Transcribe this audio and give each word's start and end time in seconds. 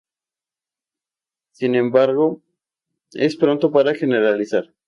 Sin 1.51 1.75
embargo, 1.75 2.41
es 3.13 3.35
pronto 3.35 3.71
para 3.71 3.93
generalizar. 3.93 4.73